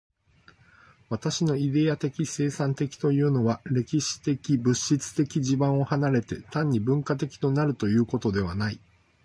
[1.11, 8.79] 私のイデヤ的生産的というのは、歴史的物質的地盤を離れて、単に文化的となるということではない。